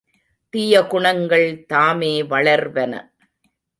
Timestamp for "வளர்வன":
2.23-2.93